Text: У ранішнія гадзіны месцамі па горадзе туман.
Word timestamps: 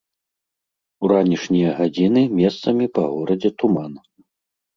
У 1.03 1.11
ранішнія 1.11 1.69
гадзіны 1.81 2.21
месцамі 2.41 2.85
па 2.97 3.03
горадзе 3.13 3.49
туман. 3.61 3.93